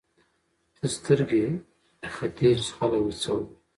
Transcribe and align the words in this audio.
ته 0.75 0.85
سترګې 0.95 1.45
ختې 2.15 2.49
چې 2.63 2.71
خلک 2.77 3.01
به 3.05 3.13
څه 3.21 3.31
وايي. 3.33 3.45